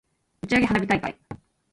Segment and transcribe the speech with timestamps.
[0.41, 1.15] 打ち上げ花火大会